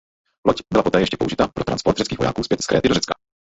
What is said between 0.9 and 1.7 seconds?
ještě použita pro